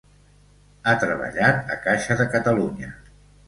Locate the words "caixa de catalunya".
1.87-2.95